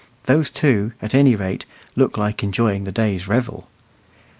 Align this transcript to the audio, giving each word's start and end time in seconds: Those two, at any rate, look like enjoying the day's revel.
Those 0.23 0.49
two, 0.49 0.93
at 0.99 1.13
any 1.13 1.35
rate, 1.35 1.67
look 1.95 2.17
like 2.17 2.41
enjoying 2.41 2.85
the 2.85 2.91
day's 2.91 3.27
revel. 3.27 3.67